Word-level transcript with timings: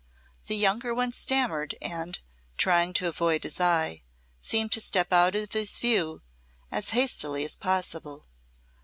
The 0.47 0.55
younger 0.55 0.95
ones 0.95 1.15
stammered 1.15 1.75
and, 1.79 2.19
trying 2.57 2.91
to 2.93 3.07
avoid 3.07 3.43
his 3.43 3.59
eye, 3.59 4.01
seemed 4.39 4.71
to 4.71 4.81
step 4.81 5.13
out 5.13 5.35
of 5.35 5.51
his 5.51 5.77
view 5.77 6.23
as 6.71 6.89
hastily 6.89 7.45
as 7.45 7.55
possible. 7.55 8.25